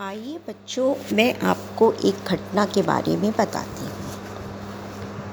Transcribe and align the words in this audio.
आइए 0.00 0.38
बच्चों, 0.48 1.16
मैं 1.16 1.40
आपको 1.40 1.92
एक 1.92 2.28
घटना 2.28 2.64
के 2.64 2.82
बारे 2.82 3.16
में 3.16 3.30
बताती 3.30 3.84
हूँ। 3.84 3.90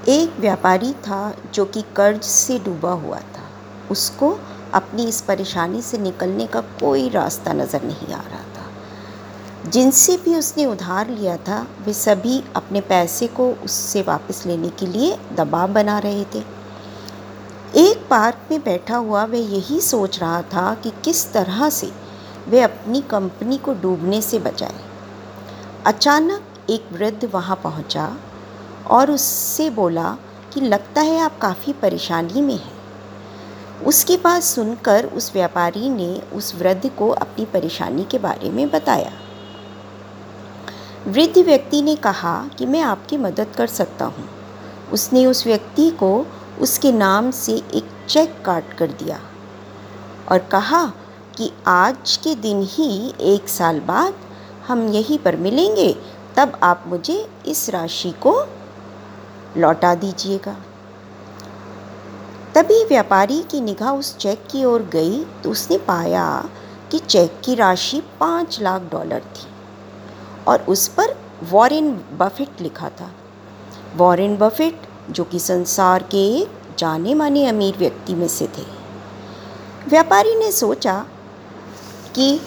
एक 0.08 0.40
व्यापारी 0.40 0.92
था 0.92 1.20
जो 1.54 1.64
कि 1.64 1.82
कर्ज 1.96 2.22
से 2.22 2.58
डूबा 2.58 2.90
हुआ 2.92 3.18
था। 3.18 3.44
उसको 3.90 4.28
अपनी 4.74 5.04
इस 5.04 5.20
परेशानी 5.20 5.80
से 5.82 5.98
निकलने 5.98 6.46
का 6.46 6.60
कोई 6.60 7.08
रास्ता 7.08 7.52
नज़र 7.52 7.82
नहीं 7.82 8.14
आ 8.14 8.20
रहा 8.20 8.42
था। 8.56 9.70
जिनसे 9.70 10.16
भी 10.16 10.34
उसने 10.34 10.66
उधार 10.66 11.10
लिया 11.10 11.36
था, 11.36 11.66
वे 11.86 11.92
सभी 11.92 12.42
अपने 12.56 12.80
पैसे 12.80 13.26
को 13.26 13.50
उससे 13.64 14.02
वापस 14.02 14.46
लेने 14.46 14.68
के 14.68 14.86
लिए 14.86 15.16
दबाव 15.34 15.72
बना 15.72 15.98
रहे 15.98 16.24
थे। 16.24 16.42
एक 17.76 18.06
पार्क 18.10 18.48
में 18.50 18.60
बैठा 18.64 18.96
हुआ 18.96 19.24
वह 19.24 19.54
यही 19.54 19.80
सोच 19.80 20.20
रहा 20.20 20.42
था 20.42 20.74
कि 20.74 20.92
किस 21.04 21.32
तरह 21.32 21.68
से 21.70 21.90
वे 22.48 22.60
अपनी 22.60 23.00
कंपनी 23.00 23.58
को 23.58 23.72
डूबने 23.72 24.20
से 24.22 24.38
बचाए। 24.38 24.80
अचानक 25.86 26.70
एक 26.70 26.88
वृद्ध 26.92 27.30
वहाँ 27.32 27.56
पहुँचा 27.56 28.16
और 28.86 29.10
उससे 29.10 29.70
बोला 29.70 30.16
कि 30.54 30.60
लगता 30.60 31.00
है 31.00 31.18
आप 31.18 31.38
काफ़ी 31.38 31.72
परेशानी 31.72 32.42
में 32.42 32.54
हैं। 32.54 32.76
उसकी 33.84 34.16
बात 34.16 34.42
सुनकर 34.42 35.04
उस 35.04 35.32
व्यापारी 35.34 35.90
ने 35.90 36.22
उस 36.32 36.54
वृद्ध 36.54 36.88
को 36.88 37.08
अपनी 37.08 37.44
परेशानी 37.44 38.04
के 38.04 38.18
बारे 38.18 38.50
में 38.50 38.70
बताया। 38.70 39.12
वृद्ध 41.06 41.38
व्यक्ति 41.38 41.82
ने 41.82 41.96
कहा 41.96 42.48
कि 42.58 42.66
मैं 42.66 42.80
आपकी 42.80 43.16
मदद 43.16 43.52
कर 43.56 43.66
सकता 43.66 44.04
हूँ। 44.04 44.28
उसने 44.92 45.26
उस 45.26 45.46
व्यक्ति 45.46 45.90
को 45.90 46.26
उसके 46.60 46.92
नाम 46.92 47.30
से 47.30 47.52
एक 47.52 47.90
चेक 48.08 48.42
काट 48.44 48.72
कर 48.72 48.86
दिया 48.86 49.20
और 50.30 50.38
कहा 50.38 50.92
कि 51.38 51.50
आज 51.66 52.16
के 52.16 52.34
दिन 52.34 52.62
ही 52.70 53.12
एक 53.24 53.48
साल 53.48 53.80
बाद 53.80 54.14
हम 54.68 54.86
यहीं 54.88 55.18
पर 55.18 55.36
मिलेंगे, 55.36 55.92
तब 56.36 56.58
आप 56.62 56.84
मुझे 56.86 57.28
इस 57.46 57.68
राशि 57.70 58.10
को 58.22 58.32
लौटा 59.56 59.94
दीजिएगा। 59.94 60.56
तभी 62.54 62.84
व्यापारी 62.84 63.42
की 63.42 63.60
निगाह 63.60 63.92
उस 63.92 64.16
चेक 64.16 64.46
की 64.50 64.64
ओर 64.64 64.82
गई 64.92 65.24
तो 65.42 65.50
उसने 65.50 65.78
पाया 65.78 66.26
कि 66.90 66.98
चेक 66.98 67.40
की 67.44 67.54
राशि 67.54 68.00
पाँच 68.20 68.60
लाख 68.60 68.82
डॉलर 68.92 69.22
थी 69.36 69.46
और 70.46 70.64
उस 70.68 70.86
पर 70.88 71.14
वॉरेन 71.50 71.90
बफेट 72.18 72.60
लिखा 72.60 72.88
था। 72.90 73.10
वॉरेन 73.96 74.36
बफेट, 74.36 74.80
जो 75.10 75.24
कि 75.24 75.38
संसार 75.38 76.02
के 76.14 76.46
जाने 76.78 77.14
माने 77.14 77.46
अमीर 77.46 77.76
व्यक्ति 77.78 78.14
में 78.14 78.28
से 78.28 78.46
थे। 78.58 78.64
व्यापारी 79.88 80.34
ने 80.34 80.50
सोचा 80.52 81.04
कि, 82.18 82.40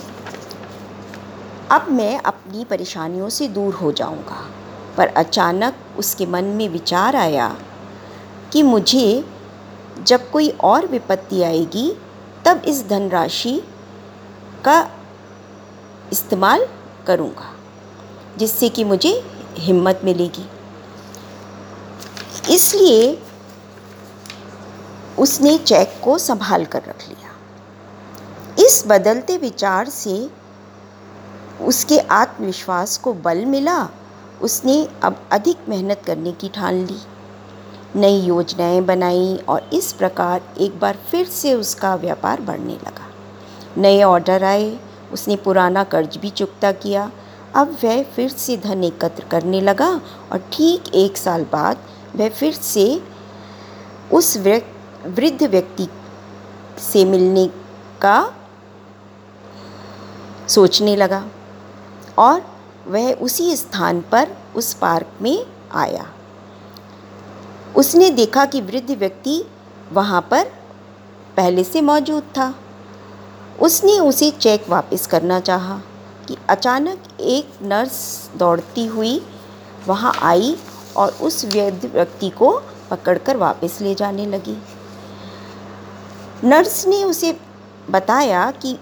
अब 1.72 1.86
मैं 1.90 2.20
अपनी 2.20 2.64
परेशानियों 2.64 3.30
से 3.30 3.48
दूर 3.48 3.74
हो 3.74 3.92
जाऊँगा। 3.92 4.52
पर 4.98 5.08
अचानक 5.08 5.74
उसके 5.98 6.26
मन 6.26 6.44
में 6.44 6.70
विचार 6.70 7.16
आया 7.16 7.58
कि 8.54 8.64
मुझे 8.64 9.26
जब 10.04 10.32
कोई 10.32 10.50
और 10.50 10.86
विपत्ति 10.86 11.44
आएगी, 11.44 11.98
तब 12.46 12.62
इस 12.66 12.88
धनराशि 12.88 13.64
का 14.66 14.92
इस्तेमाल 16.12 16.68
करूँगा, 17.08 17.56
जिससे 18.38 18.70
कि 18.70 18.84
मुझे 18.84 19.26
हिम्मत 19.56 20.02
मिलेगी। 20.04 20.50
इसलिए 22.54 23.24
उसने 25.20 25.58
चेक 25.58 26.02
को 26.04 26.18
संभाल 26.18 26.66
कर 26.66 26.84
रख 26.88 27.10
लिया। 27.10 27.31
इस 28.72 28.84
बदलते 28.88 29.36
विचार 29.38 29.90
से 29.90 30.14
उसके 31.62 31.98
आत्मविश्वास 32.00 32.98
को 32.98 33.14
बल 33.14 33.44
मिला। 33.46 33.78
उसने 34.42 34.76
अब 35.04 35.18
अधिक 35.32 35.68
मेहनत 35.70 36.02
करने 36.06 36.32
की 36.32 36.50
ठान 36.50 36.76
ली। 36.86 36.98
नई 37.96 38.20
योजनाएँ 38.20 38.82
बनाई 38.82 39.36
और 39.50 39.70
इस 39.74 39.92
प्रकार 39.94 40.42
एक 40.60 40.80
बार 40.80 40.98
फिर 41.12 41.26
से 41.26 41.54
उसका 41.54 41.94
व्यापार 41.96 42.42
बढ़ने 42.42 42.74
लगा। 42.76 43.12
नए 43.78 44.02
ऑर्डर 44.04 44.44
आए, 44.44 44.80
उसने 45.14 45.36
पुराना 45.36 45.84
कर्ज 45.84 46.18
भी 46.18 46.30
चुकता 46.32 46.72
किया। 46.72 47.12
अब 47.56 47.78
वह 47.84 48.04
फिर 48.16 48.30
से 48.30 48.58
धन 48.58 48.84
एकत्र 48.84 49.28
करने 49.32 49.62
लगा 49.62 49.94
और 50.32 50.50
ठीक 50.54 50.94
एक 50.96 51.18
साल 51.18 51.46
बाद 51.52 51.88
वह 52.16 52.30
फिर 52.30 52.54
से 52.54 53.02
उस 54.14 54.38
वृद्ध 54.38 55.44
व्यक्ति 55.44 55.88
से 56.82 57.06
मिलने 57.06 57.48
का 58.02 58.20
सोचने 60.52 60.96
लगा 60.96 61.24
और 62.20 62.42
वह 62.88 63.12
उसी 63.14 63.56
स्थान 63.56 64.02
पर 64.12 64.36
उस 64.56 64.74
पार्क 64.74 65.18
में 65.22 65.46
आया। 65.76 66.06
उसने 67.76 68.10
देखा 68.10 68.46
कि 68.46 68.62
वृद्ध 68.62 68.92
व्यक्ति 68.92 69.44
वहाँ 69.92 70.22
पर 70.32 70.52
पहले 71.38 71.64
से 71.64 71.82
मौजूद 71.82 72.24
था। 72.38 72.54
उसने 73.60 74.00
उसे 74.00 74.30
चेक 74.32 74.70
वापस 74.70 75.08
करना 75.08 75.40
चाहा 75.40 75.78
कि 76.28 76.38
अचानक 76.50 77.04
एक 77.22 77.64
नर्स 77.64 78.30
दौड़ती 78.38 78.86
हुई 78.86 79.22
वहाँ 79.88 80.14
आई 80.22 80.56
और 80.98 81.12
उस 81.22 81.44
वृद्ध 81.46 81.86
व्यक्ति 81.86 82.30
को 82.30 82.52
पकड़कर 82.90 83.38
वापस 83.38 83.78
ले 83.82 83.96
जाने 83.96 84.26
लगी। 84.26 84.58
नर्स 86.44 86.86
ने 86.88 87.04
उसे 87.04 87.38
बताया 87.90 88.50
कि 88.52 88.78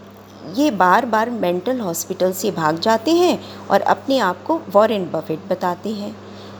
ये 0.58 0.72
बार 0.72 1.06
बार 1.06 1.30
मेंटल 1.30 1.80
हॉस्पिटल 1.80 2.32
से 2.32 2.52
भाग 2.52 2.80
जाते 2.80 3.12
हैं 3.12 3.40
और 3.68 3.82
अपने 3.82 4.20
आप 4.20 4.44
को 4.44 4.62
वॉरेन 4.70 5.10
बफेट 5.12 5.40
बताते 5.50 5.90
हैं। 5.90 6.16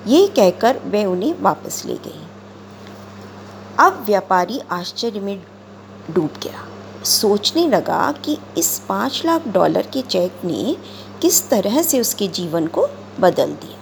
ये 0.08 0.28
कहकर 0.28 0.80
वह 0.86 1.06
उन्हें 1.06 1.36
वापस 1.42 1.84
ले 1.86 1.94
गई। 1.94 2.22
अब 3.80 4.04
व्यापारी 4.06 4.60
आश्चर्य 4.72 5.20
में 5.20 5.42
डूब 6.12 6.30
गया। 6.44 6.66
सोचने 7.04 7.68
लगा 7.68 8.12
कि 8.12 8.38
इस 8.58 8.80
पाँच 8.80 9.22
लाख 9.26 9.48
डॉलर 9.48 9.88
के 9.94 10.02
चेक 10.02 10.42
ने 10.46 10.76
किस 11.22 11.50
तरह 11.50 11.82
से 11.82 12.00
उसके 12.00 12.28
जीवन 12.28 12.68
को 12.68 12.88
बदल 13.20 13.52
दिया। 13.52 13.78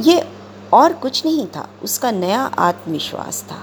ये 0.00 0.28
और 0.72 0.92
कुछ 0.92 1.24
नहीं 1.26 1.46
था, 1.46 1.68
उसका 1.82 2.10
नया 2.10 2.40
आत्मविश्वास 2.40 3.42
था, 3.42 3.60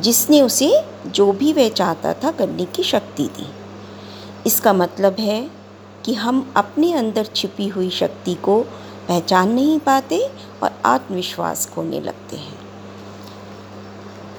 जिसने 0.00 0.42
उसे 0.42 0.84
जो 1.06 1.32
भी 1.32 1.52
वह 1.52 1.68
चाहता 1.68 2.12
था 2.12 2.30
करने 2.30 2.64
की 2.64 2.82
शक्ति 2.82 3.24
दी। 3.24 3.46
इसका 4.46 4.72
मतलब 4.72 5.16
है 5.20 5.50
कि 6.04 6.14
हम 6.14 6.52
अपने 6.56 6.92
अंदर 6.92 7.24
छिपी 7.24 7.68
हुई 7.68 7.90
शक्ति 7.90 8.34
को 8.34 8.60
पहचान 9.08 9.50
नहीं 9.50 9.80
पाते 9.80 10.30
और 10.62 10.70
आत्मविश्वास 10.84 11.70
खोने 11.74 12.00
लगते 12.00 12.36
हैं। 12.36 12.58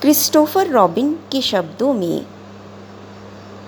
क्रिस्टोफर 0.01 0.67
रॉबिन 0.67 1.19
के 1.31 1.41
शब्दों 1.41 1.93
में 1.93 2.25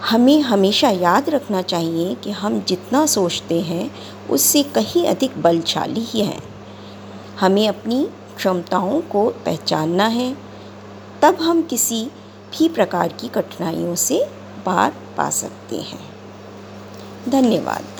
हमें 0.01 0.41
हमेशा 0.41 0.89
याद 0.89 1.29
रखना 1.29 1.61
चाहिए 1.61 2.15
कि 2.15 2.31
हम 2.31 2.59
जितना 2.61 3.05
सोचते 3.05 3.61
हैं, 3.61 3.91
उससे 4.29 4.63
कहीं 4.63 5.05
अधिक 5.05 5.41
बलशाली 5.41 6.01
ही 6.01 6.21
हैं। 6.21 6.43
हमें 7.39 7.67
अपनी 7.67 8.09
क्षमताओं 8.37 9.01
को 9.01 9.29
पहचानना 9.29 10.05
है, 10.07 10.37
तब 11.21 11.35
हम 11.35 11.61
किसी 11.61 12.05
भी 12.51 12.69
प्रकार 12.69 13.07
की 13.07 13.27
कठिनाइयों 13.27 13.95
से 13.95 14.27
पार 14.65 14.93
पा 15.17 15.29
सकते 15.29 15.75
हैं। 15.75 16.18
धन्यवाद. 17.29 17.98